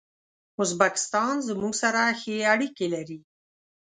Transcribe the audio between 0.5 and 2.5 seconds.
ازبکستان زموږ سره ښې